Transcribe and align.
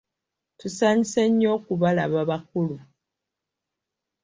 Tusanyuse 0.59 1.21
nnyo 1.29 1.49
okubalaba 1.57 2.19
bakulu! 2.29 2.77